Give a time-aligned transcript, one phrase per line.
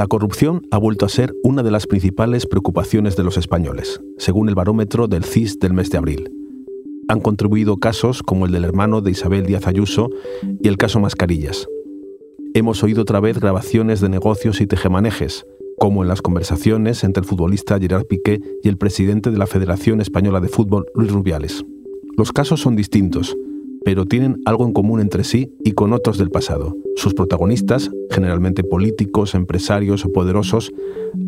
[0.00, 4.48] La corrupción ha vuelto a ser una de las principales preocupaciones de los españoles, según
[4.48, 6.32] el barómetro del CIS del mes de abril.
[7.08, 10.08] Han contribuido casos como el del hermano de Isabel Díaz Ayuso
[10.58, 11.66] y el caso Mascarillas.
[12.54, 15.44] Hemos oído otra vez grabaciones de negocios y tejemanejes,
[15.78, 20.00] como en las conversaciones entre el futbolista Gerard Piqué y el presidente de la Federación
[20.00, 21.62] Española de Fútbol, Luis Rubiales.
[22.16, 23.36] Los casos son distintos,
[23.84, 26.76] pero tienen algo en común entre sí y con otros del pasado.
[26.96, 30.72] Sus protagonistas, generalmente políticos, empresarios o poderosos,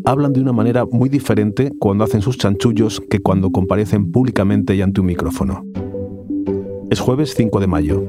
[0.05, 4.81] hablan de una manera muy diferente cuando hacen sus chanchullos que cuando comparecen públicamente y
[4.81, 5.65] ante un micrófono.
[6.89, 8.03] Es jueves 5 de mayo.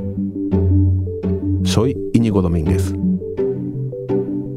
[1.62, 2.94] Soy Íñigo Domínguez.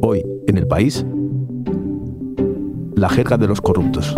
[0.02, 1.06] Hoy, en el país,
[2.96, 4.18] la jerga de los corruptos.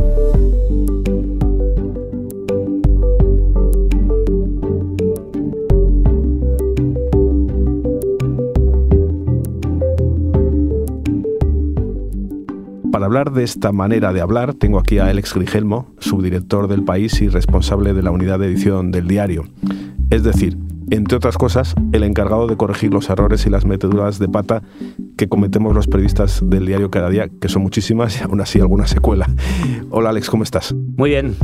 [12.91, 17.21] Para hablar de esta manera de hablar, tengo aquí a Alex Grigelmo, subdirector del país
[17.21, 19.45] y responsable de la unidad de edición del diario.
[20.09, 20.57] Es decir,
[20.89, 24.63] entre otras cosas, el encargado de corregir los errores y las meteduras de pata
[25.17, 28.87] que cometemos los periodistas del diario cada día, que son muchísimas y aún así alguna
[28.87, 29.27] secuela.
[29.91, 30.73] Hola Alex, ¿cómo estás?
[30.73, 31.35] Muy bien.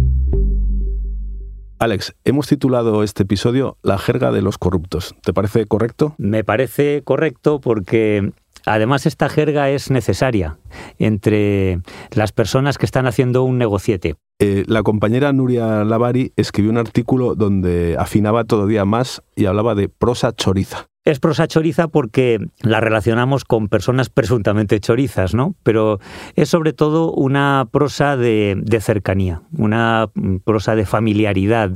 [1.78, 5.14] Alex, hemos titulado este episodio La jerga de los corruptos.
[5.22, 6.16] ¿Te parece correcto?
[6.18, 8.32] Me parece correcto porque
[8.66, 10.58] Además, esta jerga es necesaria
[10.98, 11.80] entre
[12.12, 14.16] las personas que están haciendo un negociete.
[14.40, 19.88] Eh, la compañera Nuria Lavari escribió un artículo donde afinaba todavía más y hablaba de
[19.88, 20.88] prosa choriza.
[21.06, 25.56] Es prosa choriza porque la relacionamos con personas presuntamente chorizas, ¿no?
[25.62, 26.00] Pero
[26.36, 30.10] es sobre todo una prosa de cercanía, una
[30.44, 31.72] prosa de familiaridad.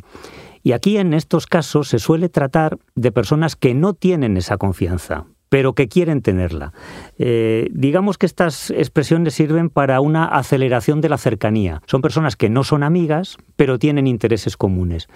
[0.64, 5.28] Y aquí en estos casos se suele tratar de personas que no tienen esa confianza,
[5.50, 6.74] pero que quieren tenerla.
[7.18, 11.82] Eh, digamos que estas expresiones sirven para una aceleración de la cercanía.
[11.88, 15.10] Son personas que no son amigas, pero tienen intereses comunes.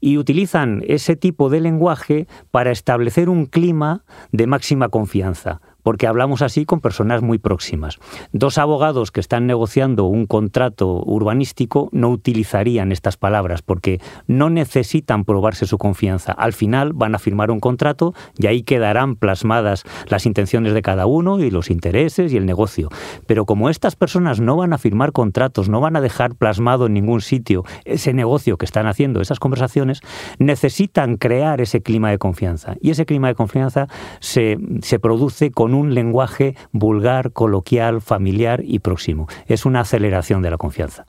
[0.00, 6.42] Y utilizan ese tipo de lenguaje para establecer un clima de máxima confianza porque hablamos
[6.42, 8.00] así con personas muy próximas.
[8.32, 15.24] Dos abogados que están negociando un contrato urbanístico no utilizarían estas palabras porque no necesitan
[15.24, 16.32] probarse su confianza.
[16.32, 21.06] Al final van a firmar un contrato y ahí quedarán plasmadas las intenciones de cada
[21.06, 22.88] uno y los intereses y el negocio.
[23.28, 26.94] Pero como estas personas no van a firmar contratos, no van a dejar plasmado en
[26.94, 30.00] ningún sitio ese negocio que están haciendo, esas conversaciones,
[30.40, 32.74] necesitan crear ese clima de confianza.
[32.80, 33.86] Y ese clima de confianza
[34.18, 39.28] se, se produce con un lenguaje vulgar, coloquial, familiar y próximo.
[39.46, 41.06] Es una aceleración de la confianza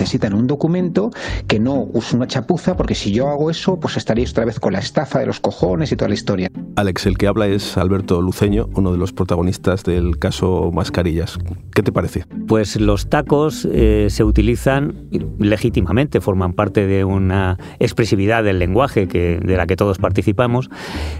[0.00, 1.10] necesitan un documento
[1.46, 4.72] que no use una chapuza, porque si yo hago eso, pues estaréis otra vez con
[4.72, 6.48] la estafa de los cojones y toda la historia.
[6.76, 11.38] Alex, el que habla es Alberto Luceño, uno de los protagonistas del caso Mascarillas.
[11.74, 12.24] ¿Qué te parece?
[12.48, 19.38] Pues los tacos eh, se utilizan legítimamente, forman parte de una expresividad del lenguaje que,
[19.38, 20.70] de la que todos participamos.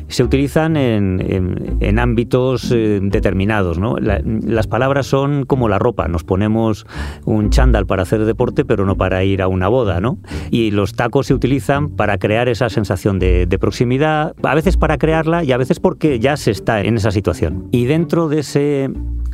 [0.09, 3.79] Se utilizan en, ámbitos eh, determinados.
[3.79, 3.97] ¿no?
[3.99, 6.09] las palabras son como la ropa.
[6.09, 6.87] Nos ponemos
[7.27, 10.19] un chándal para hacer deporte, pero no para ir a una boda, ¿no?
[10.49, 15.43] Y los tacos se utilizan para crear esa sensación de, proximidad, a veces para crearla
[15.43, 17.67] y a veces porque ya se está en esa situación.
[17.73, 18.89] Y dentro de ese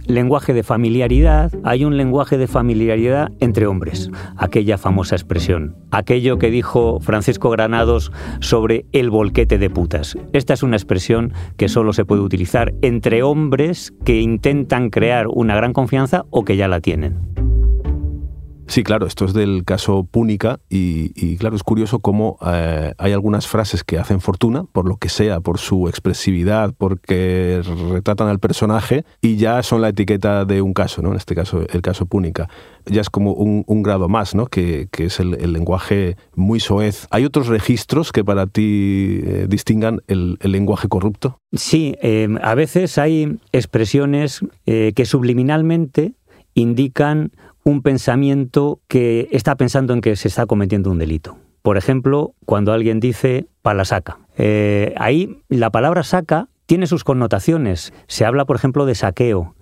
[0.07, 6.51] lenguaje de familiaridad, hay un lenguaje de familiaridad entre hombres, aquella famosa expresión, aquello que
[6.51, 10.17] dijo Francisco Granados sobre el volquete de putas.
[10.33, 15.57] Esta es una expresión que solo se puede utilizar entre hombres que intentan crear una
[15.57, 17.56] gran confianza o que ya la tienen.
[18.69, 23.47] Sí, claro, esto es del caso Púnica y, claro, es curioso cómo eh, hay algunas
[23.47, 27.63] frases que hacen fortuna, por lo que sea, por su expresividad, porque
[27.93, 31.11] retratan al personaje y ya son la etiqueta de un caso, ¿no?
[31.11, 32.49] En este caso, el caso Púnica.
[32.87, 34.47] Ya es como un, grado más, ¿no?
[34.47, 37.07] Que, es el, lenguaje muy soez.
[37.11, 41.39] ¿Hay otros registros que para ti eh, distingan el, lenguaje corrupto?
[41.53, 46.15] Sí, eh, a veces hay expresiones que subliminalmente
[46.55, 47.31] indican
[47.67, 51.37] un pensamiento que está pensando en que se está cometiendo un delito.
[51.63, 54.21] Por ejemplo, cuando alguien dice palasaca.
[54.39, 57.93] Eh, ahí la palabra saca tiene sus connotaciones.
[58.07, 59.56] Se habla, por ejemplo, de saqueo.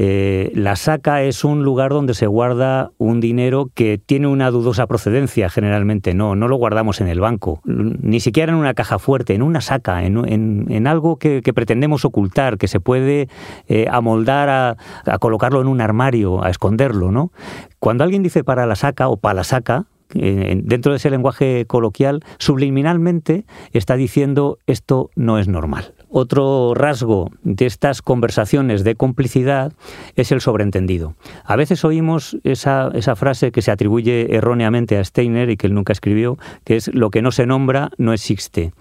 [0.00, 4.86] Eh, la saca es un lugar donde se guarda un dinero que tiene una dudosa
[4.86, 6.14] procedencia generalmente.
[6.14, 9.60] No, no lo guardamos en el banco, ni siquiera en una caja fuerte, en una
[9.60, 13.28] saca, en, algo que, pretendemos ocultar, que se puede
[13.66, 17.10] eh, amoldar a, a, colocarlo en un armario, a esconderlo.
[17.10, 17.32] ¿no?
[17.80, 22.22] Cuando alguien dice para la saca o para la saca, dentro de ese lenguaje coloquial,
[22.38, 29.72] subliminalmente está diciendo esto no es normal Otro rasgo de estas conversaciones de complicidad
[30.16, 31.14] es el sobreentendido.
[31.44, 35.74] A veces oímos esa, esa frase que se atribuye erróneamente a Steiner y que él
[35.74, 38.72] nunca escribió, que es lo que no se nombra no existe.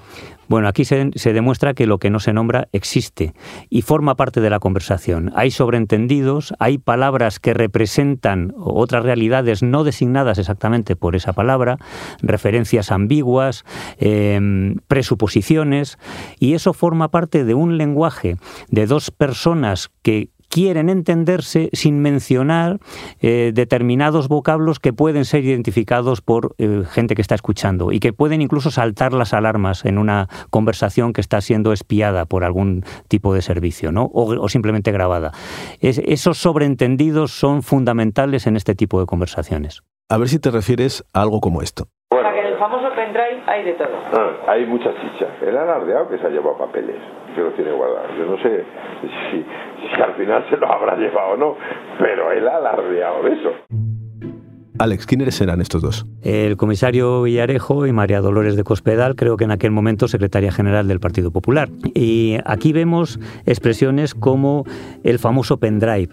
[0.48, 3.34] Bueno, aquí se, demuestra que lo que no se nombra existe
[3.70, 5.32] y forma parte de la conversación.
[5.36, 11.78] Hay sobreentendidos, hay palabras que representan otras realidades no designadas exactamente por esa palabra,
[12.22, 13.66] referencias ambiguas,
[13.98, 15.98] em, presuposiciones,
[16.40, 18.38] y eso forma parte de un lenguaje
[18.70, 22.80] de dos personas que quieren entenderse sin mencionar
[23.22, 28.14] eh, determinados vocablos que pueden ser identificados por eh, gente que está escuchando y que
[28.14, 33.34] pueden incluso saltar las alarmas en una conversación que está siendo espiada por algún tipo
[33.34, 34.10] de servicio ¿no?
[34.14, 35.32] o, simplemente grabada.
[35.82, 39.84] esos sobreentendidos son fundamentales en este tipo de conversaciones.
[40.10, 41.88] A ver si te refieres a algo como esto.
[42.10, 42.30] Bueno.
[42.30, 43.90] en el famoso pendrive hay de todo.
[44.14, 45.28] Ah, hay mucha chicha.
[45.42, 46.96] El alardeado que se ha llevado papeles,
[47.38, 48.08] que lo tiene guardado.
[48.18, 48.66] Yo no sé
[49.32, 49.46] si,
[49.96, 51.56] si al final se lo habrá llevado o no,
[52.00, 53.52] pero él ha alardeado de eso.
[54.80, 56.06] Alex, ¿quiénes eran estos dos?
[56.22, 60.88] El comisario Villarejo y María Dolores de Cospedal, creo que en aquel momento secretaria general
[60.88, 61.70] del Partido Popular.
[61.96, 64.66] Y aquí vemos expresiones como
[65.04, 66.10] el famoso pendrive.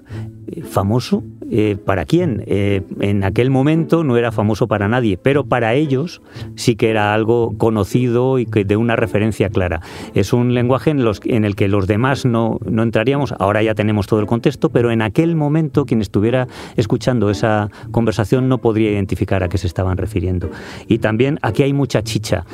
[0.62, 1.22] ¿Famoso?
[1.50, 2.42] Eh, ¿Para quién?
[2.46, 6.22] Eh, en aquel momento no era famoso para nadie, pero para ellos
[6.54, 9.80] sí que era algo conocido y que de una referencia clara.
[10.14, 14.20] Es un lenguaje en, el que los demás no, no entraríamos, ahora ya tenemos todo
[14.20, 19.48] el contexto, pero en aquel momento quien estuviera escuchando esa conversación no podría identificar a
[19.48, 20.50] qué se estaban refiriendo.
[20.88, 22.44] Y también aquí hay mucha chicha.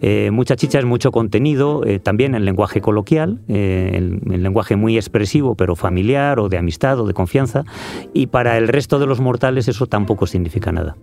[0.00, 5.76] Eh, mucha chicha es mucho contenido, también en lenguaje coloquial, en lenguaje muy expresivo, pero
[5.76, 7.64] familiar o de amistad o de confianza.
[8.12, 10.96] Y para para el resto de los mortales eso tampoco significa nada.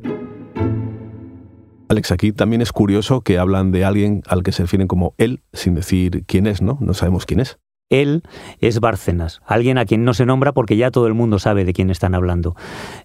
[1.87, 5.43] Alex, aquí también es curioso que hablan de alguien al que se refieren como él,
[5.53, 6.79] sin decir quién es, ¿no?
[6.81, 7.59] No sabemos quién es.
[7.89, 8.23] Él
[8.59, 11.71] es Bárcenas, alguien a quien no se nombra porque ya todo el mundo sabe de
[11.71, 12.55] quién están hablando.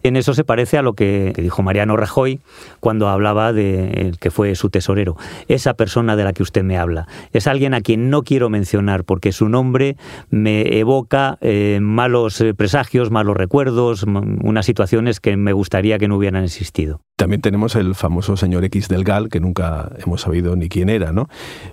[0.03, 2.41] En eso se parece a lo que dijo Mariano Rajoy
[2.81, 5.17] cuando hablaba de que fue su tesorero.
[5.47, 9.05] Esa persona de la que usted me habla es alguien a quien no quiero mencionar
[9.05, 9.97] porque su nombre
[10.31, 16.17] me evoca eh, malos eh, presagios, malos recuerdos, unas situaciones que me gustaría que no
[16.17, 17.01] hubieran existido.
[17.23, 21.13] También tenemos el famoso señor X del GAL, que nunca hemos sabido ni quién era.
[21.13, 21.29] ¿no?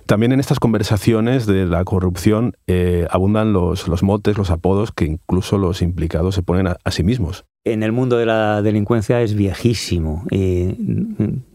[0.06, 5.06] También en estas conversaciones de la corrupción eh, abundan los, los, motes, los apodos que
[5.06, 7.46] incluso los implicados se ponen a, sí mismos.
[7.66, 10.24] En el mundo de la delincuencia es viejísimo.
[10.32, 10.76] Y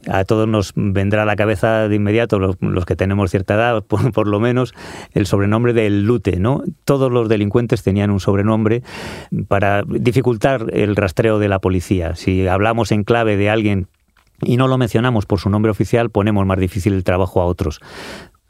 [0.07, 4.13] a todos nos vendrá a la cabeza de inmediato, los, que tenemos cierta edad, por,
[4.13, 4.75] por, lo menos,
[5.13, 6.39] el sobrenombre del lute.
[6.39, 6.63] ¿no?
[6.85, 8.83] Todos los delincuentes tenían un sobrenombre
[9.49, 12.15] para dificultar el rastreo de la policía.
[12.17, 13.89] Si hablamos en clave de alguien
[14.43, 17.81] y no lo mencionamos por su nombre oficial, ponemos más difícil el trabajo a otros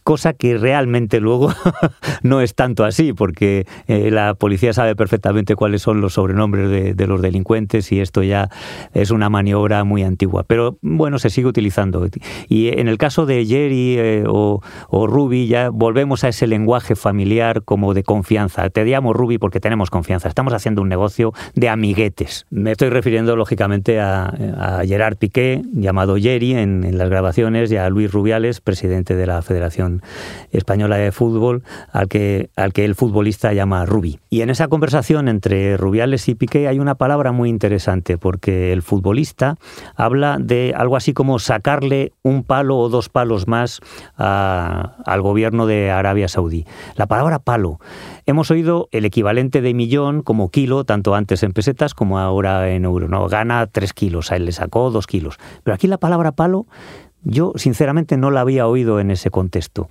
[0.05, 1.53] cosa que realmente luego
[2.23, 7.07] no es tanto así, porque eh, la policía sabe perfectamente cuáles son los sobrenombres de,
[7.07, 8.49] los delincuentes y esto ya
[8.93, 10.45] es una maniobra muy antigua.
[10.47, 12.07] Pero bueno, se sigue utilizando.
[12.49, 14.61] Y en el caso de Jerry eh, o,
[14.91, 18.69] Ruby ya volvemos a ese lenguaje familiar como de confianza.
[18.71, 20.29] Te llamo Ruby porque tenemos confianza.
[20.29, 22.47] Estamos haciendo un negocio de amiguetes.
[22.51, 24.33] Me estoy refiriendo lógicamente a,
[24.87, 29.41] Gerard Piqué, llamado Jerry en, en las grabaciones, y a Luis Rubiales, presidente de la
[29.43, 29.94] Federación
[30.51, 31.63] Española de Fútbol,
[31.93, 34.19] al que, al que el futbolista llama Rubi.
[34.31, 38.83] Y en esa conversación entre Rubiales y Piqué hay una palabra muy interesante, porque el
[38.83, 39.57] futbolista
[39.97, 43.81] habla de algo así como sacarle un palo o dos palos más
[44.17, 46.67] al gobierno de Arabia Saudí.
[46.97, 47.79] La palabra palo.
[48.27, 52.85] Hemos oído el equivalente de millón como kilo, tanto antes en pesetas como ahora en
[52.85, 53.09] euro.
[53.09, 53.29] ¿no?
[53.29, 55.37] Gana tres kilos, a él le sacó dos kilos.
[55.63, 56.67] Pero aquí la palabra palo
[57.25, 59.89] yo, sinceramente, no la había oído en ese contexto.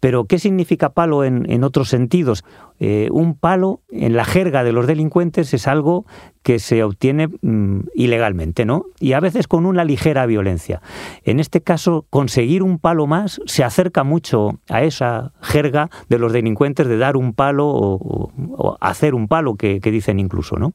[0.00, 2.42] Pero, ¿qué significa palo en, otros sentidos?
[2.80, 6.06] Eh, un palo, en la jerga de los delincuentes, es algo
[6.42, 8.86] que se obtiene mm, ilegalmente, ¿no?
[8.98, 10.80] Y a veces con una ligera violencia.
[11.24, 16.32] En este caso, conseguir un palo más se acerca mucho a esa jerga de los
[16.32, 20.72] delincuentes de dar un palo o, hacer un palo, que, que dicen incluso, ¿no?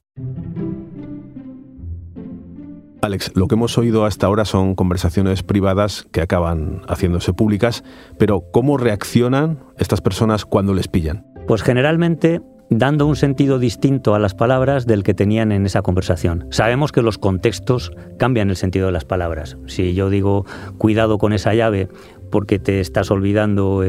[3.06, 7.84] Alex, lo que hemos oído hasta ahora son conversaciones privadas que acaban haciéndose públicas,
[8.18, 11.26] pero ¿cómo reaccionan estas personas cuando les pillan?
[11.48, 16.48] Pues generalmente dando un sentido distinto a las palabras del que tenían en esa conversación.
[16.50, 19.58] Sabemos que los contextos cambian el sentido de las palabras.
[19.68, 20.46] Si yo digo
[20.78, 21.90] cuidado con esa llave,
[22.30, 23.84] porque te estás olvidando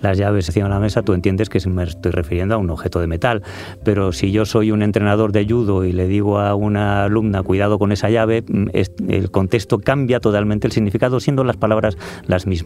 [0.00, 3.00] las llaves encima de la mesa, tú entiendes que me estoy refiriendo a un objeto
[3.00, 3.42] de metal.
[3.84, 7.78] Pero si yo soy un entrenador de judo y le digo a una alumna, cuidado
[7.78, 8.68] con esa llave, mm,
[9.08, 12.60] el contexto cambia totalmente el significado, siendo las palabras las mismas.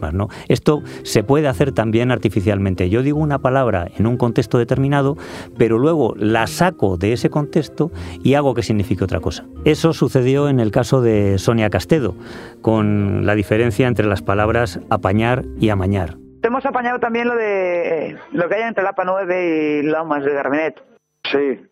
[0.47, 2.89] Esto se puede hacer también artificialmente.
[2.89, 5.17] Yo digo una palabra en un contexto determinado,
[5.57, 7.91] pero luego la saco de ese contexto
[8.23, 9.45] y hago que signifique otra cosa.
[9.63, 12.15] Eso sucedió en el caso de Sonia Castedo,
[12.61, 14.34] con la diferencia entre las palabras
[14.89, 16.17] apañar y amañar.
[16.43, 20.83] Hemos apañado también lo de lo que hay entre Lapa 9 y Lomas de Garmenet.
[21.23, 21.65] Sí.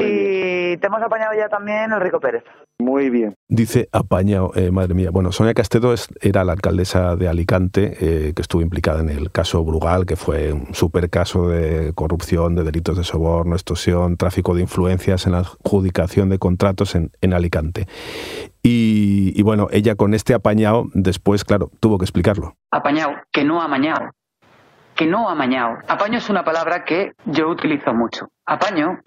[0.00, 2.44] Y te hemos apañado ya también el Rico Pérez.
[2.78, 3.34] Muy bien.
[3.48, 5.10] Dice apañado, eh, madre mía.
[5.12, 9.62] Bueno, Sonia Castedo era la alcaldesa de Alicante, eh, que estuvo implicada en el caso
[9.64, 14.62] Brugal, que fue un super caso de corrupción, de delitos de soborno, extorsión, tráfico de
[14.62, 17.86] influencias en la adjudicación de contratos en, Alicante.
[18.62, 22.56] Y, y, bueno, ella con este apañado, después, claro, tuvo que explicarlo.
[22.70, 24.10] Apañado, que no amañado.
[24.94, 25.78] Que no amañado.
[25.88, 28.28] Apaño es una palabra que yo utilizo mucho.
[28.44, 29.00] Apaño,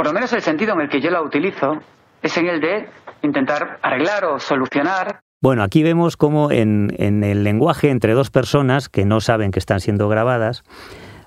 [0.00, 1.78] por lo menos el sentido en el que yo la utilizo,
[2.22, 2.88] es en el de
[3.20, 5.20] intentar arreglar o solucionar.
[5.42, 9.58] Bueno, aquí vemos cómo en, en el lenguaje entre dos personas que no saben que
[9.58, 10.62] están siendo grabadas,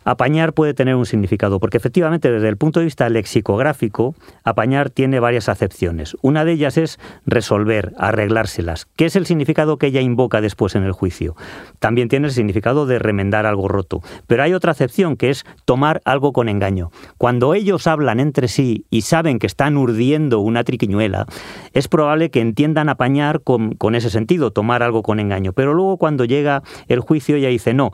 [0.06, 5.20] Apañar puede tener un significado, porque efectivamente desde el punto de vista lexicográfico, apañar tiene
[5.20, 6.18] varias acepciones.
[6.22, 10.84] Una de ellas es resolver, arreglárselas, que es el significado que ella invoca después en
[10.84, 11.36] el juicio.
[11.80, 14.02] También tiene el significado de remendar algo roto.
[14.28, 16.92] Pero hay otra acepción que es tomar algo con engaño.
[17.18, 21.26] Cuando ellos hablan entre sí y saben que están urdiendo una triquiñuela,
[21.74, 25.54] es probable que entiendan apañar con, con ese sentido, tomar algo con engaño.
[25.54, 27.92] Pero luego cuando llega el juicio ella dice, no,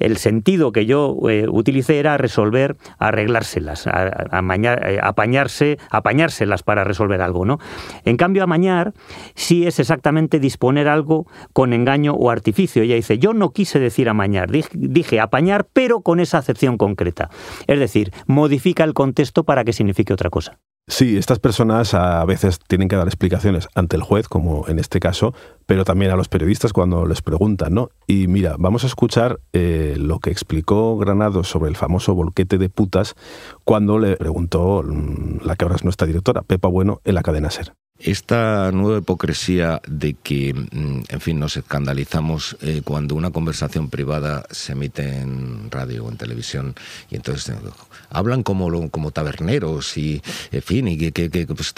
[0.00, 7.44] el sentido que yo eh, utilicé era resolver, arreglárselas, eh, apañarse, apañárselas para resolver algo,
[7.44, 7.58] ¿no?
[8.04, 8.92] En cambio, amañar
[9.34, 12.82] sí es exactamente disponer algo con engaño o artificio.
[12.82, 17.30] Ella dice, yo no quise decir amañar, dije, apañar, pero con esa acepción concreta.
[17.66, 20.58] Es decir, modifica el contexto para que signifique otra cosa.
[20.90, 24.98] Sí, estas personas a veces tienen que dar explicaciones ante el juez, como en este
[24.98, 25.32] caso,
[25.64, 27.90] pero también a los periodistas cuando les preguntan, ¿no?
[28.08, 32.68] Y mira, vamos a escuchar eh, lo que explicó Granado sobre el famoso volquete de
[32.70, 33.14] putas
[33.62, 37.50] cuando le preguntó mm, la que ahora es nuestra directora, Pepa Bueno, en la cadena
[37.50, 37.72] SER.
[38.02, 44.44] Esta nueva hipocresía de que, mm, en fin, nos escandalizamos eh, cuando una conversación privada
[44.50, 46.74] se emite en radio o en televisión
[47.10, 47.58] y entonces eh,
[48.08, 51.74] hablan como, como taberneros y, en fin, y que, pues,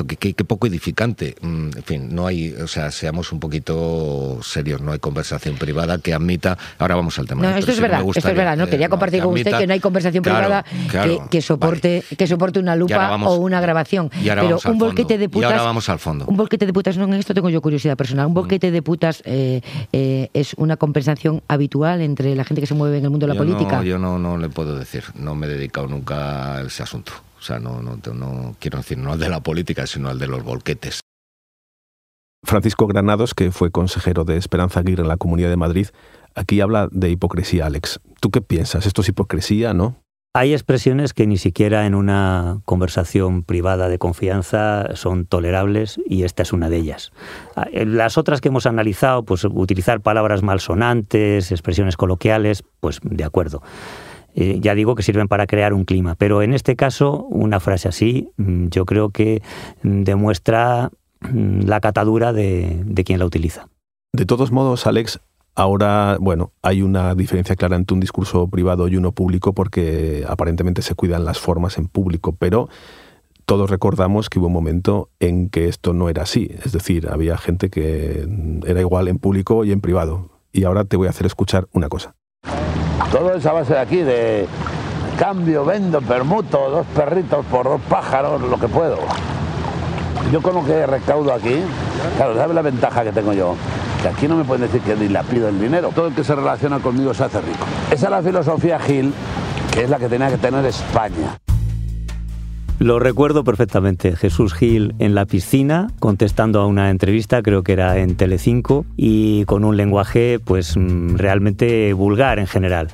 [0.46, 1.34] poco edificante.
[1.40, 5.98] Mm, en fin, no hay, o sea, seamos un poquito serios, no hay conversación privada
[5.98, 6.56] que admita.
[6.78, 7.42] Ahora vamos al tema.
[7.42, 8.68] No, esto es verdad, esto es verdad, ¿no?
[8.68, 10.64] Quería compartir con usted que no hay conversación privada
[11.30, 14.08] que, soporte, que soporte una lupa o una grabación.
[14.22, 15.50] Pero un volquete de putas.
[15.50, 17.96] Y ahora vamos al fondo un bolquete de putas, no, en esto tengo yo curiosidad
[17.96, 18.26] personal.
[18.26, 19.60] Un bolquete de putas eh,
[19.92, 23.34] eh, es una compensación habitual entre la gente que se mueve en el mundo de
[23.34, 23.82] la política.
[23.82, 27.12] yo no, no le puedo decir, no me he dedicado nunca a ese asunto.
[27.38, 30.28] O sea, no, no, no quiero decir no al de la política, sino al de
[30.28, 31.00] los bolquetes.
[32.44, 35.88] Francisco Granados, que fue consejero de Esperanza Aguirre en la Comunidad de Madrid,
[36.34, 38.00] aquí habla de hipocresía, Alex.
[38.20, 38.86] ¿Tú qué piensas?
[38.86, 39.96] ¿Esto es hipocresía, no?
[40.34, 46.42] Hay expresiones que ni siquiera en una conversación privada de confianza son tolerables y esta
[46.42, 47.12] es una de ellas.
[47.54, 53.62] Ah, las otras que hemos analizado, pues utilizar palabras malsonantes, expresiones coloquiales, pues de acuerdo.
[54.34, 57.88] Eh, ya digo que sirven para crear un clima, pero en este caso una frase
[57.88, 59.42] así mm, yo creo que
[59.82, 63.68] mm, demuestra mm, la catadura de, de quien la utiliza.
[64.14, 65.20] De todos modos, Alex,
[65.54, 70.80] Ahora, bueno, hay una diferencia clara entre un discurso privado y uno público porque aparentemente
[70.80, 72.70] se cuidan las formas en público, pero
[73.44, 76.50] todos recordamos que hubo un momento en que esto no era así.
[76.64, 78.26] Es decir, había gente que
[78.66, 80.30] era igual en público y en privado.
[80.52, 82.14] Y ahora te voy a hacer escuchar una cosa.
[83.10, 84.46] Todo esa base de aquí de
[85.18, 88.96] cambio, vendo, permuto, dos perritos por dos pájaros, lo que puedo.
[90.32, 91.56] Yo con lo que recaudo aquí,
[92.16, 93.54] claro, ¿sabes la ventaja que tengo yo?
[94.08, 95.90] Aquí no me pueden decir que ni la pido el dinero.
[95.94, 97.64] Todo el que se relaciona conmigo se hace rico.
[97.90, 99.12] Esa es la filosofía Gil,
[99.72, 101.38] que es la que tenía que tener España.
[102.78, 107.98] Lo recuerdo perfectamente, Jesús Gil en la piscina, contestando a una entrevista, creo que era
[107.98, 112.88] en Telecinco, y con un lenguaje pues mm, realmente vulgar en general.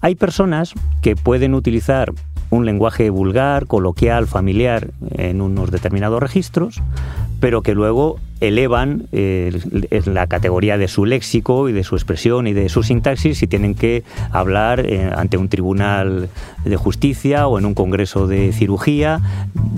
[0.00, 2.12] Hay personas que pueden utilizar
[2.50, 6.82] un lenguaje vulgar, coloquial, familiar en unos determinados registros,
[7.38, 9.52] pero que luego elevan eh,
[10.06, 13.74] la categoría de su léxico y de su expresión y de su sintaxis si tienen
[13.74, 16.28] que hablar eh, ante un tribunal
[16.64, 19.20] de justicia o en un congreso de cirugía.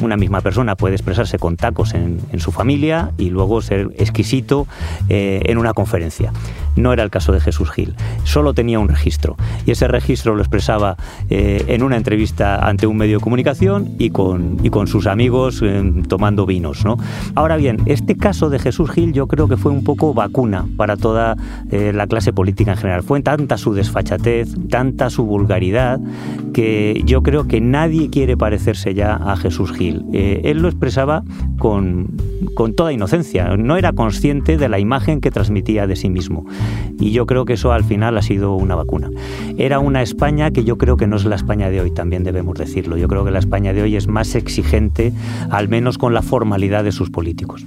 [0.00, 4.66] Una misma persona puede expresarse con tacos en, su familia y luego ser exquisito
[5.09, 6.33] eh, en una conferencia.
[6.75, 10.40] No era el caso de Jesús Gil, solo tenía un registro y ese registro lo
[10.40, 10.97] expresaba
[11.28, 15.62] en una entrevista ante un medio de comunicación y con, y con sus amigos
[16.09, 16.85] tomando vinos.
[16.85, 16.97] ¿no?
[17.35, 20.97] Ahora bien, este caso de Jesús Gil yo creo que fue un poco vacuna para
[20.97, 21.37] toda
[21.71, 23.03] eh, la clase política en general.
[23.03, 25.99] Fue tanta su desfachatez, tanta su vulgaridad,
[26.53, 30.05] que yo creo que nadie quiere parecerse ya a Jesús Gil.
[30.13, 31.25] Eh, él lo expresaba
[31.59, 32.09] con,
[32.55, 36.47] con toda inocencia, no era consciente de la imagen que transmitía de sí mismo.
[37.01, 39.11] Y yo creo que eso al final ha sido una vacuna.
[39.59, 42.59] Era una España que yo creo que no es la España de hoy, también debemos
[42.59, 42.97] decirlo.
[42.97, 45.13] Yo creo que la España de hoy es más exigente,
[45.51, 47.65] al menos con la formalidad de sus políticos.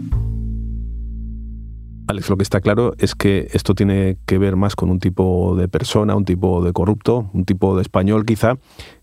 [2.07, 5.55] Alex, lo que está claro es que esto tiene que ver más con un tipo
[5.55, 8.57] de persona, un tipo de corrupto, un tipo de español quizá,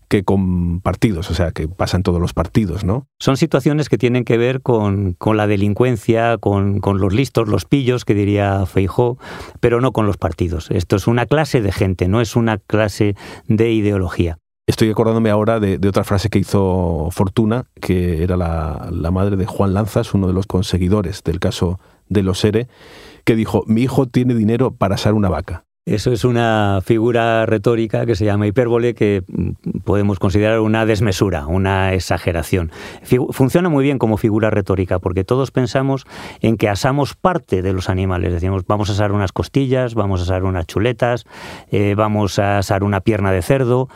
[0.07, 3.07] que con partidos, o sea, que pasa en todos los partidos, ¿no?
[3.19, 8.13] Son situaciones que tienen que ver con, la delincuencia, con, los listos, los pillos, que
[8.13, 9.17] diría Feijó,
[9.59, 10.69] pero no con los partidos.
[10.71, 13.15] Esto es una clase de gente, no es una clase
[13.47, 14.37] de ideología.
[14.65, 19.45] Estoy acordándome ahora de, otra frase que hizo Fortuna, que era la, la madre de
[19.45, 21.79] Juan Lanzas, uno de los conseguidores del caso
[22.09, 22.67] de los ERE,
[23.23, 25.65] que dijo, mi hijo tiene dinero para asar una vaca.
[25.85, 31.45] Eso es una figura retórica que se llama hipérbole, que mm, podemos considerar una desmesura,
[31.45, 32.71] una exageración.
[33.31, 36.05] Funciona muy bien como figura retórica, porque todos pensamos
[36.39, 38.31] en que asamos parte de los animales.
[38.31, 41.25] Decimos, vamos a asar unas costillas, vamos a asar unas chuletas,
[41.69, 43.89] eh, vamos a asar una pierna de cerdo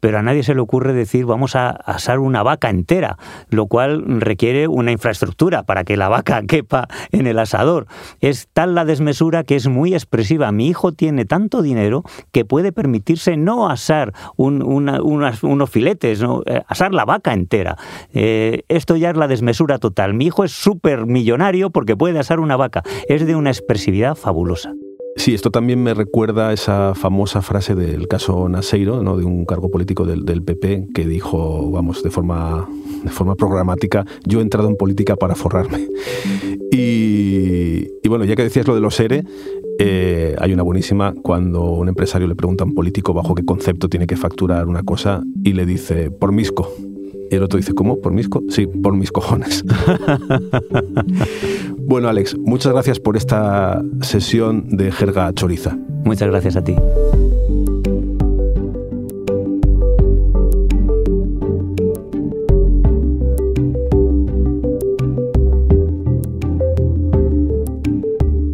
[0.00, 3.18] pero a nadie se le ocurre decir vamos a asar una vaca entera,
[3.50, 7.86] lo cual requiere una infraestructura para que la vaca quepa en el asador.
[8.20, 10.52] Es tal la desmesura que es muy expresiva.
[10.52, 12.02] Mi hijo tiene tanto dinero
[12.32, 16.42] que puede permitirse no asar unos filetes, ¿no?
[16.46, 17.76] Eh, asar la vaca entera.
[18.12, 20.14] Eh, esto ya es la desmesura total.
[20.14, 22.82] Mi hijo es súper millonario porque puede asar una vaca.
[23.08, 24.72] Es de una expresividad fabulosa.
[25.18, 29.16] Sí, esto también me recuerda a esa famosa frase del caso Naseiro, ¿no?
[29.16, 32.68] de un cargo político del, PP, que dijo, vamos, de forma,
[33.02, 35.88] de forma programática, yo he entrado en política para forrarme.
[36.70, 39.24] Y, bueno, ya que decías lo de los ERE,
[39.80, 43.88] eh, hay una buenísima cuando un empresario le pregunta a un político bajo qué concepto
[43.88, 46.72] tiene que facturar una cosa y le dice, por misco.
[47.30, 48.00] Y el otro dice, ¿cómo?
[48.00, 49.64] ¿Por mis Sí, por mis cojones.
[51.88, 55.78] bueno, Alex, muchas gracias por esta sesión de Jerga Choriza.
[56.04, 56.76] Muchas gracias a ti.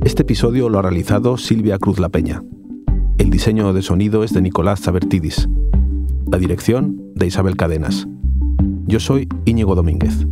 [0.04, 2.44] Este episodio lo ha realizado Silvia Cruz La Peña.
[3.18, 5.48] El diseño de sonido es de Nicolás Zabertidis.
[6.30, 8.06] La dirección de Isabel Cadenas.
[8.86, 10.24] Yo soy Íñigo Domínguez.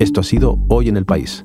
[0.00, 1.44] Esto ha sido Hoy en el País.